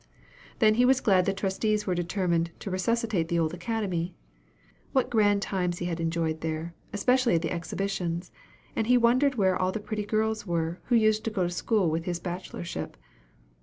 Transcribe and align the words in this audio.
Then 0.57 0.73
he 0.81 0.83
was 0.83 0.99
glad 0.99 1.25
the 1.25 1.31
trustees 1.31 1.85
were 1.85 1.93
determined 1.93 2.49
to 2.61 2.71
resuscitate 2.71 3.27
the 3.27 3.37
old 3.37 3.53
academy. 3.53 4.15
What 4.93 5.11
grand 5.11 5.43
times 5.43 5.77
he 5.77 5.85
had 5.85 5.99
enjoyed 5.99 6.41
there, 6.41 6.73
especially 6.91 7.35
at 7.35 7.43
the 7.43 7.51
exhibitions! 7.51 8.31
and 8.75 8.87
he 8.87 8.97
wondered 8.97 9.35
where 9.35 9.55
all 9.55 9.71
the 9.71 9.79
pretty 9.79 10.07
girls 10.07 10.43
were 10.47 10.79
who 10.85 10.95
used 10.95 11.23
to 11.25 11.29
go 11.29 11.43
to 11.43 11.51
school 11.53 11.87
with 11.91 12.05
his 12.05 12.19
bachelorship. 12.19 12.97